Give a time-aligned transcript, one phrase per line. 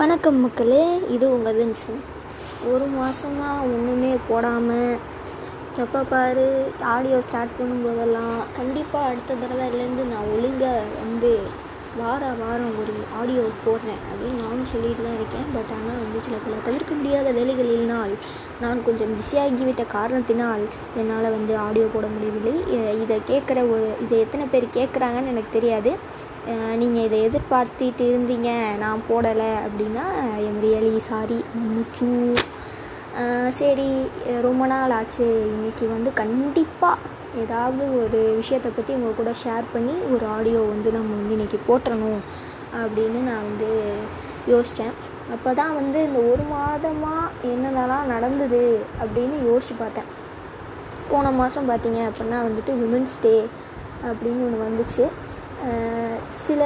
[0.00, 1.98] வணக்கம் மக்களே இது உங்கள் வின்சன்.
[2.72, 4.92] ஒரு மாதமாக ஒன்றுமே போடாமல்
[5.76, 6.44] எப்போ பாரு
[6.92, 11.32] ஆடியோ ஸ்டார்ட் பண்ணும்போதெல்லாம் கண்டிப்பாக அடுத்த தடவைலேருந்து நான் ஒழுங்காக வந்து
[11.98, 15.46] வார வாரம் ஒரு ஆடியோ போடுறேன் அப்படின்னு நானும் சொல்லிட்டு தான் இருக்கேன்.
[15.54, 18.14] பட் ஆனால் வந்து சில பல தவிர்க்க முடியாத வேலைகளினால்
[18.62, 20.64] நான் கொஞ்சம் பிஸியாகிவிட்ட காரணத்தினால்
[21.00, 22.54] என்னால் வந்து ஆடியோ போட முடியவில்லை.
[23.02, 25.92] இதை கேட்குற ஒரு இதை எத்தனை பேர் கேட்குறாங்கன்னு எனக்கு தெரியாது.
[26.80, 28.50] நீங்கள் இதை எதிர்பார்த்துட்டு இருந்தீங்க
[28.84, 30.06] நான் போடலை அப்படின்னா
[30.48, 32.10] எம் ரியலி சாரி மன்னிச்சு.
[33.60, 33.88] சரி
[34.46, 35.26] ரொம்ப நாள் ஆச்சு.
[35.54, 36.98] இன்றைக்கி வந்து கண்டிப்பாக
[37.42, 42.20] ஏதாவது ஒரு விஷயத்தை பற்றி உங்கள் கூட ஷேர் பண்ணி ஒரு ஆடியோ வந்து நம்ம வந்து இன்றைக்கி போட்டுறணும்
[42.82, 43.70] அப்படின்னு நான் வந்து
[44.52, 44.94] யோசித்தேன்
[45.34, 48.62] அப்போ தான் வந்து இந்த ஒரு மாதமாக என்னென்னலாம் நடந்தது
[49.02, 50.08] அப்படின்னு யோசித்து பார்த்தேன்.
[51.10, 53.34] போன மாதம் பார்த்தீங்க அப்படின்னா வந்துட்டு உமன்ஸ் டே
[54.08, 55.04] அப்படின்னு ஒன்று வந்துச்சு.
[56.44, 56.60] சில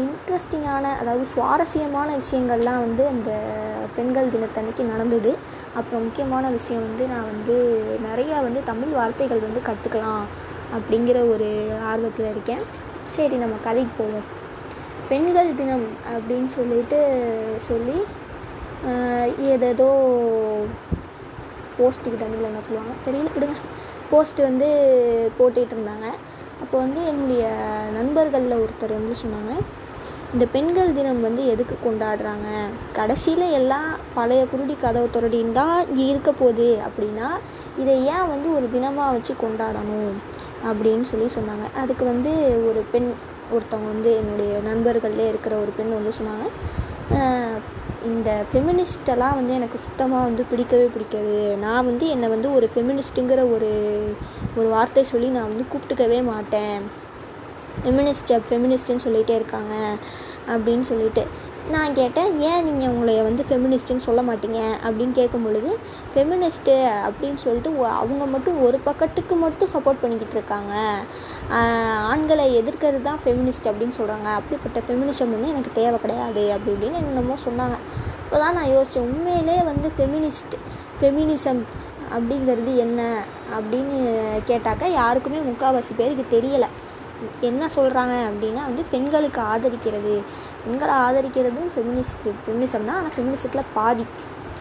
[0.00, 3.30] இன்ட்ரெஸ்டிங்கான அதாவது சுவாரஸ்யமான விஷயங்கள்லாம் வந்து அந்த
[3.96, 5.32] பெண்கள் தினத்தன்னைக்கு நடந்தது.
[5.78, 7.56] அப்புறம் முக்கியமான விஷயம் வந்து நான் வந்து
[8.08, 10.24] நிறையா வந்து தமிழ் வார்த்தைகள் வந்து கற்றுக்கலாம்
[10.76, 11.48] அப்படிங்கிற ஒரு
[11.90, 12.62] ஆர்வத்தில் இருக்கேன்.
[13.16, 14.26] சரி நம்ம கதைக்கு போவோம்.
[15.10, 16.98] பெண்கள் தினம் அப்படின்னு சொல்லிட்டு
[17.68, 17.98] சொல்லி
[19.52, 19.88] ஏதேதோ
[21.78, 22.94] போஸ்ட்டுக்கு தமிழில் என்ன சொல்லுவாங்க?
[23.06, 23.56] தெரியல விடுங்க.
[24.10, 24.68] போஸ்ட் வந்து
[25.38, 26.06] போட்டுகிட்டு இருந்தாங்க.
[26.62, 27.44] அப்போ வந்து என்னுடைய
[27.96, 29.54] நண்பர்களில் ஒருத்தர் வந்து சொன்னாங்க
[30.34, 32.48] இந்த பெண்கள் தினம் வந்து எதுக்கு கொண்டாடுறாங்க?
[32.96, 36.68] கடைசியில் எல்லாம் பழைய குருடி கதவு துறடின்னு தான் இங்கே இருக்க போகுது.
[36.86, 37.28] அப்படின்னா
[37.82, 40.12] இதை ஏன் வந்து ஒரு தினமாக வச்சு கொண்டாடணும்?
[40.70, 41.66] அப்படின்னு சொல்லி சொன்னாங்க.
[41.82, 42.32] அதுக்கு வந்து
[42.70, 43.08] ஒரு பெண்
[43.54, 46.46] ஒருத்தவங்க வந்து என்னுடைய நண்பர்கள்லே இருக்கிற ஒரு பெண் வந்து சொன்னாங்க.
[48.10, 51.36] இந்த ஃபெமினிஸ்டெல்லாம் வந்து எனக்கு சுத்தமாக வந்து பிடிக்கவே பிடிக்காது.
[51.64, 53.70] நான் வந்து என்னை வந்து ஒரு ஃபெமினிஸ்ட்டுங்கிற ஒரு
[54.58, 56.80] ஒரு வார்த்தை சொல்லி நான் வந்து கூப்பிட்டுக்கவே மாட்டேன்.
[57.86, 59.74] ஃபெமினிஸ்ட் ஃபெமினிஸ்ட்டுன்னு சொல்லிகிட்டே இருக்காங்க
[60.46, 61.26] அப்படின்னு சொல்லிட்டு.
[61.70, 64.58] நான் கேட்டேன் ஏன் நீங்கள் உங்களை வந்து ஃபெமினிஸ்ட்டுன்னு சொல்ல மாட்டீங்க?
[64.84, 65.78] அப்படின்னு கேட்கும் பொழுது
[66.14, 70.98] ஃபெமினிஸ்ட்டு அப்படின்னு சொல்லிட்டு ஒ- அவங்க மட்டும் ஒரு பக்கத்துக்கு மட்டும் சப்போர்ட் பண்ணிக்கிட்டு இருக்காங்க.
[72.10, 76.52] ஆண்களை எதிர்க்கிறது தான் ஃபெமினிஸ்ட் அப்படின்னு சொல்கிறாங்க அப்படிப்பட்ட ஃபெமினிசம் வந்து எனக்கு தேவை கிடையாது.
[76.52, 77.76] அப்படி இப்படின்னு என்னமோ சொன்னாங்க.
[78.24, 80.54] இப்போ தான் நான் யோசித்தேன் உண்மையிலே வந்து ஃபெமினிஸ்ட்
[81.00, 81.62] ஃபெமினிசம்
[82.18, 83.24] அப்படிங்கிறது என்ன?
[83.58, 86.66] அப்படின்னு கேட்டாக்கா யாருக்குமே முக்கால்வாசி பேருக்கு தெரியலை.
[87.48, 90.14] என்ன சொல்கிறாங்க அப்படின்னா வந்து பெண்களுக்கு ஆதரிக்கிறது.
[90.64, 92.98] பெண்களை ஆதரிக்கிறதும் ஃபெமினிஸ்ட் ஃபெமினிசம் தான்.
[93.00, 94.06] ஆனால் ஃபெமினிசத்தில் பாதி.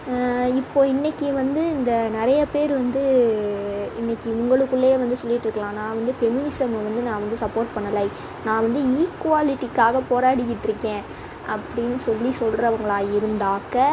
[0.07, 3.03] இப்போது இப்போ இன்றைக்கி வந்து இந்த நிறைய பேர் வந்து
[4.01, 5.77] இன்றைக்கி உங்களுக்குள்ளேயே வந்து சொல்லிகிட்டு இருக்கலாம்.
[5.79, 8.05] நான் வந்து ஃபெமினிசம் வந்து நான் வந்து சப்போர்ட் பண்ணலை.
[8.47, 11.01] நான் வந்து ஈக்குவாலிட்டிக்காக போராடிக்கிட்டு இருக்கேன்
[11.55, 13.87] அப்படின்னு சொல்லி சொல்கிறவங்களா இருந்தாக்க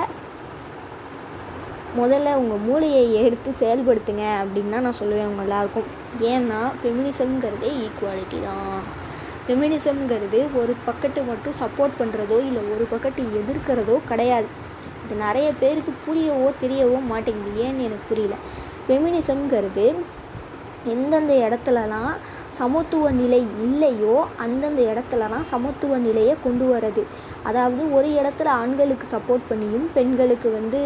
[2.00, 5.88] முதல்ல உங்கள் மூளையை எடுத்து செயல்படுத்துங்க அப்படின்னு தான் நான் சொல்லுவேன் அவங்க எல்லாருக்கும்.
[6.32, 8.78] ஏன்னா ஃபெமினிசம்ங்கிறதே ஈக்குவாலிட்டி தான்.
[9.47, 14.48] ஃபெமினிசம்ங்கிறது ஒரு பக்கத்து மட்டும் சப்போர்ட் பண்ணுறதோ இல்லை ஒரு பக்கத்து எதிர்க்கிறதோ கிடையாது.
[15.04, 17.53] இது நிறைய பேருக்கு புரியவோ தெரியவோ மாட்டேங்குது.
[17.66, 18.36] ஏன்னு எனக்கு புரியல.
[18.86, 19.86] ஃபெமினிசம்ங்கிறது
[20.94, 22.12] எந்தெந்த இடத்துலலாம்
[22.60, 27.04] சமத்துவ நிலை இல்லையோ அந்தந்த இடத்துலலாம் சமத்துவ நிலையை கொண்டு வர்றது.
[27.50, 30.81] அதாவது ஒரு இடத்துல ஆண்களுக்கு சப்போர்ட் பண்ணியும் பெண்களுக்கு வந்து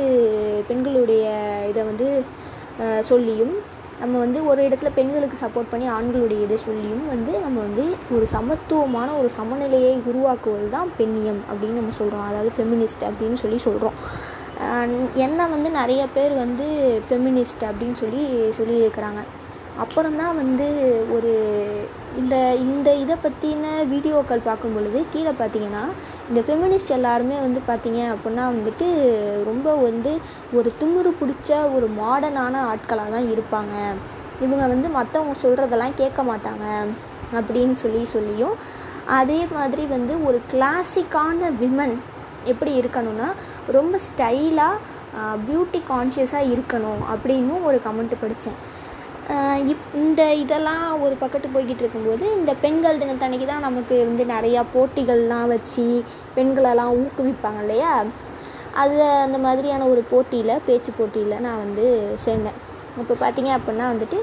[0.68, 1.24] பெண்களுடைய
[1.70, 2.08] இதை வந்து
[3.10, 3.54] சொல்லியும்
[4.00, 7.84] நம்ம வந்து ஒரு இடத்துல பெண்களுக்கு சப்போர்ட் பண்ணி ஆண்களுடைய இதை சொல்லியும் வந்து நம்ம வந்து
[8.16, 13.96] ஒரு சமத்துவமான ஒரு சமநிலையை உருவாக்குவது தான் பெண்ணியம் அப்படின்னு நம்ம சொல்கிறோம் அதாவது ஃபெமினிஸ்ட் அப்படின்னு சொல்லி சொல்கிறோம்
[15.24, 16.66] என்ன வந்து நிறைய பேர் வந்து
[17.08, 18.22] ஃபெமினிஸ்ட் அப்படின்னு சொல்லி
[18.58, 19.22] சொல்லியிருக்கிறாங்க.
[19.82, 20.66] அப்புறம்தான் வந்து
[21.14, 21.32] ஒரு
[22.20, 25.82] இந்த இந்த இதை பற்றின வீடியோக்கள் பார்க்கும் பொழுது கீழே பார்த்தீங்கன்னா
[26.28, 28.86] இந்த ஃபெமினிஸ்ட் எல்லாருமே வந்து பார்த்தீங்க அப்படின்னா வந்துட்டு
[29.50, 30.12] ரொம்ப வந்து
[30.58, 33.74] ஒரு திமிரு பிடிச்ச ஒரு மாடர்னான ஆட்களாக தான் இருப்பாங்க.
[34.44, 36.64] இவங்க வந்து மற்றவங்க சொல்கிறதெல்லாம் கேட்க மாட்டாங்க
[37.38, 38.56] அப்படின்னு சொல்லி சொல்லியும்
[39.18, 41.96] அதே மாதிரி வந்து ஒரு கிளாசிக்கான விமன்
[42.52, 43.28] எப்படி இருக்கணும்னா
[43.76, 44.82] ரொம்ப ஸ்டைலாக
[45.46, 48.58] பியூட்டி கான்ஷியஸாக இருக்கணும் அப்படின்னும் ஒரு கமெண்ட் படித்தேன்.
[49.70, 55.48] இப் இந்த இதெல்லாம் ஒரு பக்கத்து போய்கிட்டு இருக்கும்போது இந்த பெண்கள் தினத்தன்னைக்கு தான் நமக்கு வந்து நிறையா போட்டிகள்லாம்
[55.54, 55.86] வச்சு
[56.36, 57.92] பெண்களெல்லாம் ஊக்குவிப்பாங்க இல்லையா?
[58.82, 58.96] அது
[59.26, 61.86] அந்த மாதிரியான ஒரு போட்டியில் பேச்சு போட்டியில் நான் வந்து
[62.24, 62.58] சேர்ந்தேன்.
[63.02, 64.18] இப்போ பார்த்தீங்க அப்படின்னா வந்துட்டு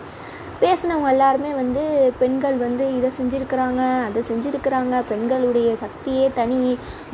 [0.63, 1.83] பேசினவங்க எல்லாருமே வந்து
[2.21, 4.95] பெண்கள் வந்து இதை செஞ்சுருக்கிறாங்க அதை செஞ்சுருக்கிறாங்க.
[5.11, 6.59] பெண்களுடைய சக்தியே தனி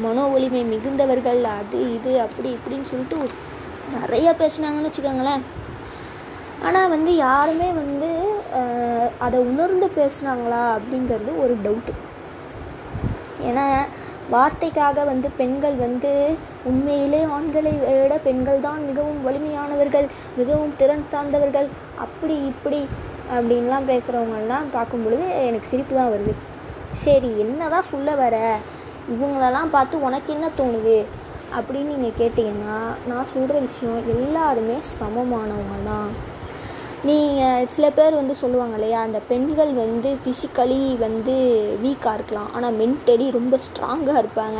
[0.05, 3.17] மனோ ஒளிமை மிகுந்தவர்கள் அது இது அப்படி இப்படின்னு சொல்லிட்டு
[3.97, 5.43] நிறையா பேசுனாங்கன்னு வச்சுக்கோங்களேன்.
[6.67, 8.09] ஆனால் வந்து யாருமே வந்து
[9.25, 11.93] அதை உணர்ந்து பேசுனாங்களா அப்படிங்கிறது ஒரு டவுட்டு
[13.49, 13.65] ஏன்னா
[14.33, 16.11] வார்த்தைக்காக வந்து பெண்கள் வந்து
[16.69, 20.07] உண்மையிலே ஆண்களை விட பெண்கள் தான் மிகவும் வலிமையானவர்கள்
[20.39, 21.67] மிகவும் திறன் சார்ந்தவர்கள்
[22.05, 22.81] அப்படி இப்படி
[23.35, 26.33] அப்படின்லாம் பேசுகிறவங்கெல்லாம் பார்க்கும் பொழுது எனக்கு சிரிப்பு தான் வருது.
[27.03, 28.35] சரி என்ன தான் சொல்ல வர?
[29.13, 30.97] இவங்களெல்லாம் பார்த்து உனக்கு என்ன தோணுது?
[31.57, 32.77] அப்படின்னு நீங்கள் கேட்டிங்கன்னா
[33.09, 36.09] நான் சொல்கிற விஷயம் எல்லாருமே சமமானவங்க தான்
[37.07, 41.35] நீங்கள் சில பேர் வந்து சொல்லுவாங்க இல்லையா அந்த பெண்கள் வந்து ஃபிசிக்கலி வந்து
[41.83, 44.57] வீக்காக இருக்கலாம் ஆனால் மென்டலி ரொம்ப ஸ்ட்ராங்காக இருப்பாங்க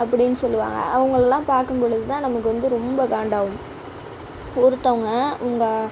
[0.00, 0.78] அப்படின்னு சொல்லுவாங்க.
[0.96, 3.60] அவங்களெல்லாம் பார்க்கும் பொழுது தான் நமக்கு வந்து ரொம்ப காண்டாகும்.
[4.62, 5.10] ஒருத்தவங்க
[5.40, 5.90] உங்கள்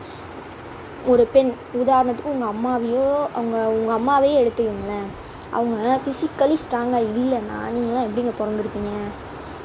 [1.06, 1.52] ஒரு பெண்
[1.82, 3.06] உதாரணத்துக்கு உங்கள் அம்மாவையோ
[3.36, 5.08] அவங்க உங்கள் அம்மாவே எடுத்துக்கோங்களேன்.
[5.50, 8.92] அவங்க ஃபிசிக்கலி ஸ்ட்ராங்காக இல்லைன்னா நீங்களாம் எப்படிங்க பிறந்திருப்பீங்க?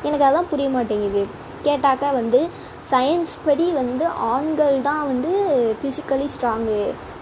[0.03, 1.21] எனக்கு அதான் புரிய மாட்டேங்குது.
[1.63, 2.39] கேட்டாக்கா வந்து
[2.91, 5.31] சயின்ஸ் படி வந்து ஆண்கள் தான் வந்து
[5.79, 6.79] ஃபிசிக்கலி ஸ்ட்ராங்கு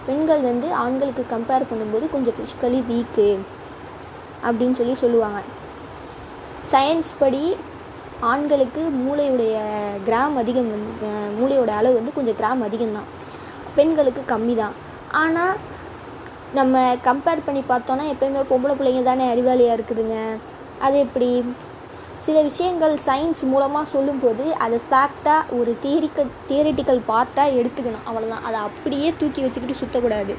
[0.08, 3.28] பெண்கள் வந்து ஆண்களுக்கு கம்பேர் பண்ணும்போது கொஞ்சம் ஃபிசிக்கலி வீக்கு
[4.46, 5.40] அப்படின்னு சொல்லி சொல்லுவாங்க.
[6.72, 7.42] சயின்ஸ் படி
[8.32, 9.56] ஆண்களுக்கு மூளையுடைய
[10.08, 13.08] கிராம் அதிகம் வந்து மூளையோட அளவு வந்து கொஞ்சம் கிராம் அதிகம்தான்.
[13.78, 14.76] பெண்களுக்கு கம்மி தான்
[15.22, 15.56] ஆனால்
[16.58, 20.18] நம்ம கம்பேர் பண்ணி பார்த்தோன்னா எப்போயுமே பொம்பளை பிள்ளைங்க தானே அறிவாளியாக இருக்குதுங்க.
[20.86, 21.30] அது எப்படி?
[22.24, 28.06] சில விஷயங்கள் சயின்ஸ் மூலமாக சொல்லும்போது அதை ஃபேக்டாக ஒரு தியரிக்கல் தியரிட்டிக்கல் பார்ட்டாக எடுத்துக்கணும்.
[28.08, 30.34] அவ்வளோதான் அதை அப்படியே தூக்கி வச்சுக்கிட்டு சுற்றக்கூடாது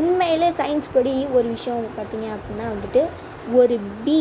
[0.00, 3.02] உண்மையில் சயின்ஸ் படி ஒரு விஷயம் பார்த்தீங்க அப்படின்னா வந்துட்டு
[3.60, 3.76] ஒரு
[4.06, 4.20] பீ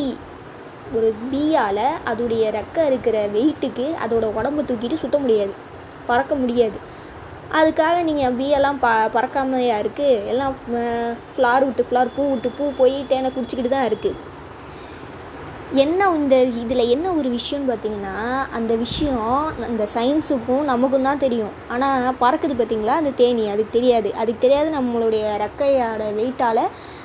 [0.98, 5.54] ஒரு பீயால் அதோடைய ரெக்கை இருக்கிற வெயிட்டுக்கு அதோட உடம்பு தூக்கிட்டு சுற்ற முடியாது.
[6.08, 6.78] பறக்க முடியாது.
[7.60, 10.56] அதுக்காக நீங்கள் பீயெல்லாம் ப பறக்காமையாக இருக்குது எல்லாம்
[11.34, 14.18] ஃப்ளார் விட்டு ஃப்ளார் பூ விட்டு பூ போய் தேனை குடிச்சிக்கிட்டு தான் இருக்குது
[15.72, 18.14] என்ன இந்த இதில் என்ன ஒரு விஷயம்னு பார்த்தீங்கன்னா
[18.52, 21.52] அந்த விஷயம் அந்த சயின்ஸுக்கும் நமக்கும் தான் தெரியும்.
[21.68, 22.96] ஆனால் பறக்குது பார்த்தீங்களா?
[23.02, 24.14] அந்த தேனி அதுக்கு தெரியாது.
[24.14, 26.64] அதுக்கு தெரியாது நம்மளுடைய ரெக்கையோட வெயிட்டால்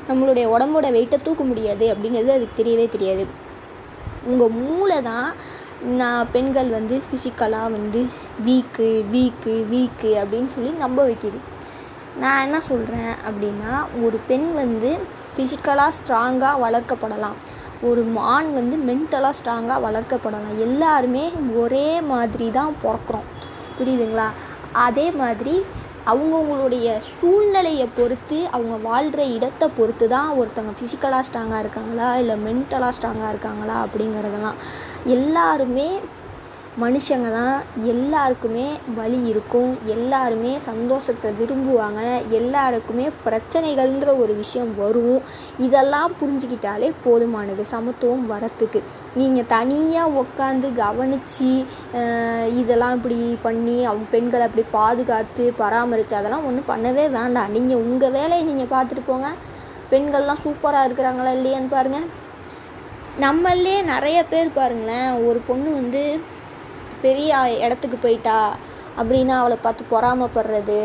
[0.08, 3.26] நம்மளுடைய உடம்போட வெயிட்டை தூக்க முடியாது அப்படிங்கிறது அதுக்கு தெரியவே தெரியாது.
[4.26, 5.28] உங்கள் மூளை தான்
[6.00, 8.06] நான் பெண்கள் வந்து ஃபிசிக்கலாக வந்து
[8.46, 11.40] வீக்கு வீக்கு வீக்கு அப்படின்னு சொல்லி நம்ப வைக்கிது.
[12.18, 13.72] நான் என்ன சொல்கிறேன் அப்படின்னா
[14.02, 14.98] ஒரு பெண் வந்து
[15.34, 17.38] ஃபிசிக்கலாக ஸ்ட்ராங்காக வளர்க்கப்படலாம்.
[17.88, 18.02] ஒரு
[18.34, 23.26] ஆண் வந்து மென்டலாக ஸ்ட்ராங்காக வளர்க்கப்படலாம் எல்லாருமே ஒரே மாதிரி தான் பிறக்கிறோம்.
[23.78, 24.28] புரியுதுங்களா?
[24.72, 25.54] அதே மாதிரி
[26.12, 26.88] அவங்கவுங்களுடைய
[27.18, 32.16] சூழ்நிலையை பொறுத்து அவங்க வாழ்கிற இடத்தை பொறுத்து தான் ஒருத்தவங்க ஃபிசிக்கலாக ஸ்ட்ராங்காக இருக்காங்களா?
[32.16, 33.76] இல்லை மென்டலாக ஸ்ட்ராங்காக இருக்காங்களா?
[33.84, 34.58] அப்படிங்கிறதெல்லாம்.
[35.04, 35.88] எல்லாருமே
[36.82, 37.58] மனுஷங்க தான்
[37.90, 38.64] எல்லாருக்குமே
[38.96, 42.00] வலி இருக்கும் எல்லாருமே சந்தோஷத்தை விரும்புவாங்க
[42.38, 45.20] எல்லாருக்குமே பிரச்சனைகள்ன்ற ஒரு விஷயம் வரும்.
[45.66, 48.82] இதெல்லாம் புரிஞ்சுக்கிட்டாலே போதுமானது சமத்துவம் வரத்துக்கு.
[49.20, 51.52] நீங்கள் தனியாக உட்காந்து கவனித்து
[52.62, 57.54] இதெல்லாம் இப்படி பண்ணி அவங்க பெண்களை அப்படி பாதுகாத்து பராமரித்து அதெல்லாம் ஒன்றும் பண்ணவே வேண்டாம்.
[57.56, 59.30] நீங்கள் உங்கள் வேலையை நீங்கள் பார்த்துட்டு போங்க.
[59.94, 62.06] பெண்கள்லாம் சூப்பராக இருக்கிறாங்களா இல்லையான்னு பாருங்கள்
[63.22, 66.00] நம்மளே நிறைய பேர் பாருங்களேன் ஒரு பொண்ணு வந்து
[67.06, 68.38] பெரிய இடத்துக்கு போயிட்டா
[69.00, 70.80] அப்படின்னா அவளை பார்த்து பொறாமப்படுறது.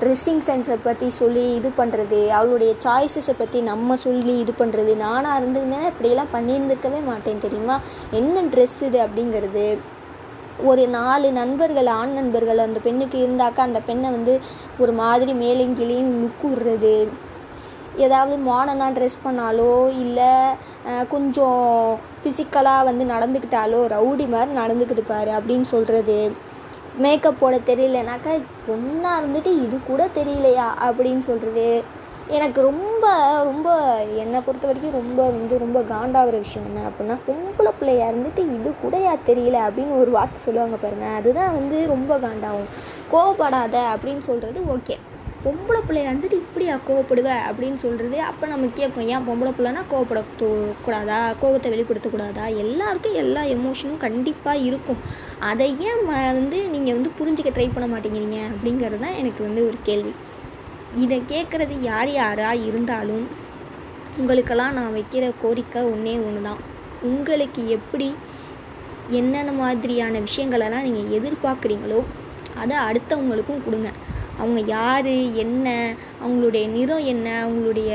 [0.00, 5.90] ட்ரெஸ்ஸிங் சென்ஸை பற்றி சொல்லி இது பண்ணுறது அவளுடைய சாய்ஸஸை பற்றி நம்ம சொல்லி இது பண்ணுறது நானாக இருந்திருந்தேன்னா
[5.92, 7.76] இப்படியெல்லாம் பண்ணியிருந்திருக்கவே மாட்டேன் தெரியுமா?
[8.18, 9.66] என்ன ட்ரெஸ் இது அப்படிங்கிறது?
[10.70, 14.34] ஒரு நாலு நண்பர்கள் ஆண் நண்பர்கள் அந்த பெண்ணுக்கு இருந்தாக்கா அந்த பெண்ணை வந்து
[14.82, 16.96] ஒரு மாதிரி மேலும் கீழேயும் லுக்கு விடுறது.
[18.06, 19.72] ஏதாவது மாடர்னாக ட்ரெஸ் பண்ணாலோ
[20.04, 20.32] இல்லை
[21.12, 21.62] கொஞ்சம்
[22.22, 26.32] ஃபிசிக்கலாக வந்து நடந்துக்கிட்டாலோ ரவுடி மாதிரி நடந்துக்குது பாரு அப்படின்னு சொல்கிறது
[26.96, 28.32] மேக்கப் போட தெரியலனாக்கா
[28.68, 31.66] பொண்ணாக இருந்துட்டு இது கூட தெரியலையா அப்படின்னு சொல்கிறது
[32.30, 33.04] எனக்கு ரொம்ப
[33.44, 33.68] ரொம்ப
[34.04, 39.14] என்னை பொறுத்த வரைக்கும் ரொம்ப வந்து ரொம்ப காண்டாகிற விஷயம் என்ன அப்படின்னா பொம்பளை பிள்ளையாக இருந்துட்டு இது கூடயா
[39.26, 42.68] தெரியல அப்படின்னு ஒரு வார்த்தை சொல்லுவாங்க பாருங்கள் அதுதான் வந்து ரொம்ப காண்டாகும்.
[43.12, 44.96] கோவப்படாத அப்படின்னு சொல்கிறது ஓகே
[45.42, 49.08] பொம்பளை பிள்ளைய வந்துட்டு இப்படியா கோவப்படுவ அப்படின்னு சொல்கிறது அப்போ நம்ம கேட்கும்.
[49.14, 50.20] ஏன் பொம்பளை பிள்ளைனா கோவப்பட
[50.86, 51.18] கூடாதா?
[51.42, 55.00] கோவத்தை வெளிப்படுத்தக்கூடாதா எல்லாருக்கும் எல்லா எமோஷனும் கண்டிப்பாக இருக்கும்.
[55.50, 56.02] அதை ஏன்
[56.40, 60.14] வந்து நீங்கள் வந்து புரிஞ்சிக்க ட்ரை பண்ண மாட்டேங்கிறீங்க அப்படிங்கிறது தான் எனக்கு வந்து ஒரு கேள்வி.
[61.04, 63.24] இதை கேட்குறது யார் யாராக இருந்தாலும்
[64.20, 66.62] உங்களுக்கெல்லாம் நான் வைக்கிற கோரிக்கை ஒன்றே ஒன்று தான்
[67.08, 68.08] உங்களுக்கு எப்படி
[69.18, 72.00] என்னென்ன மாதிரியான விஷயங்களெல்லாம் நீங்கள் எதிர்பார்க்குறீங்களோ
[72.62, 73.90] அதை அடுத்தவங்களுக்கும் கொடுங்க.
[74.40, 75.10] அவங்க யார்
[75.44, 75.68] என்ன
[76.24, 77.92] அவங்களுடைய நிறம் என்ன அவங்களுடைய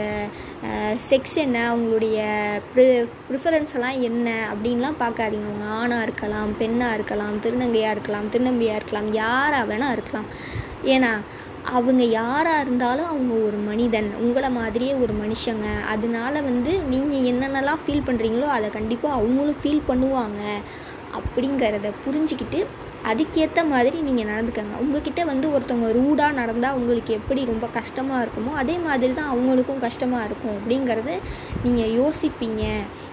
[1.10, 2.18] செக்ஸ் என்ன அவங்களுடைய
[2.74, 2.86] ப்ரி
[3.28, 5.48] ப்ரிஃபரன்ஸ் எல்லாம் என்ன அப்படின்லாம் பார்க்காதீங்க.
[5.50, 10.30] அவங்க ஆணாக இருக்கலாம் பெண்ணாக இருக்கலாம் திருநங்கையாக இருக்கலாம் திருநம்பியாக இருக்கலாம் யாராக வேணால் இருக்கலாம்.
[10.96, 11.12] ஏன்னா
[11.78, 14.10] அவங்க யாராக இருந்தாலும் அவங்க ஒரு மனிதன்.
[14.24, 15.68] உங்களை மாதிரியே ஒரு மனுஷங்க.
[15.94, 20.42] அதனால வந்து நீங்கள் என்னென்னலாம் ஃபீல் பண்ணுறீங்களோ அதை கண்டிப்பாக அவங்களும் ஃபீல் பண்ணுவாங்க.
[21.18, 22.60] அப்படிங்கிறத புரிஞ்சுக்கிட்டு
[23.12, 24.76] அதுக்கேற்ற மாதிரி நீங்கள் நடந்துக்கங்க.
[24.84, 30.28] உங்ககிட்ட வந்து ஒருத்தவங்க ரூடாக நடந்தால் உங்களுக்கு எப்படி ரொம்ப கஷ்டமாக இருக்குமோ அதே மாதிரி தான் அவங்களுக்கும் கஷ்டமாக
[30.30, 31.12] இருக்கும் அப்படிங்கிறத
[31.66, 32.64] நீங்கள் யோசிப்பீங்க.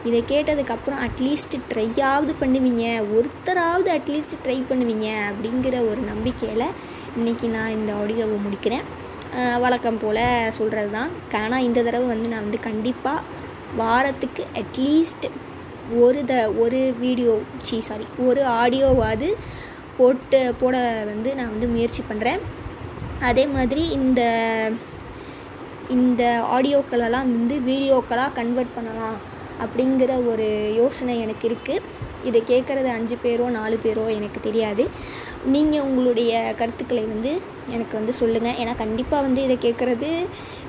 [0.08, 2.84] இதை கேட்டதுக்கப்புறம் அட்லீஸ்ட் ட்ரையாவது பண்ணுவீங்க.
[3.16, 6.66] ஒருத்தராவது அட்லீஸ்ட் ட்ரை பண்ணுவீங்க அப்படிங்கிற ஒரு நம்பிக்கையில்
[7.18, 8.86] இன்றைக்கி நான் இந்த ஆடியோவை முடிக்கிறேன்.
[9.64, 10.24] வழக்கம் போல்
[10.56, 11.10] சொல்கிறது தான்
[11.42, 13.26] ஆனால் இந்த தடவை வந்து நான் வந்து கண்டிப்பாக
[13.80, 15.26] வாரத்துக்கு அட்லீஸ்ட்
[16.04, 17.32] ஒரு த ஒரு வீடியோ
[17.68, 19.28] சி சாரி ஒரு ஆடியோவாவது
[19.98, 20.76] போட்டு போட
[21.12, 22.40] வந்து நான் வந்து முயற்சி பண்ணுறேன்
[23.30, 24.20] அதே மாதிரி இந்த
[25.96, 26.22] இந்த
[26.56, 29.18] ஆடியோக்களெல்லாம் வந்து வீடியோக்களாக கன்வெர்ட் பண்ணலாம்
[29.64, 30.46] அப்படிங்கிற ஒரு
[30.80, 31.86] யோசனை எனக்கு இருக்குது
[32.28, 34.84] இதை கேட்குறது அஞ்சு பேரோ நாலு பேரோ எனக்கு தெரியாது.
[35.54, 37.30] நீங்கள் உங்களுடைய கருத்துக்களை வந்து
[37.74, 40.10] எனக்கு வந்து சொல்லுங்கள் ஏன்னா கண்டிப்பாக வந்து இதை கேட்குறது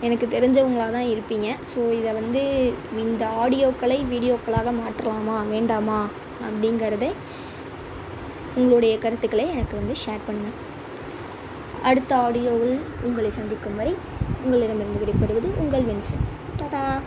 [0.07, 1.47] எனக்கு தெரிஞ்சவங்களாக தான் இருப்பீங்க.
[1.71, 2.41] ஸோ இதை வந்து
[3.05, 5.99] இந்த ஆடியோக்களை வீடியோக்களாக மாற்றலாமா வேண்டாமா
[6.47, 7.07] அப்படிங்கிறத
[8.55, 10.57] உங்களுடைய கருத்துக்களை எனக்கு வந்து ஷேர் பண்ணுங்கள்
[11.83, 13.93] அடுத்த ஆடியோவில் உங்களை சந்திக்கும் வரை
[14.43, 16.25] உங்களிடமிருந்து விடைபெறுவது உங்கள் வின்சன்.
[16.57, 16.99] டாடா!